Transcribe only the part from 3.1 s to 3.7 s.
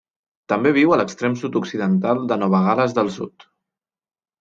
Sud.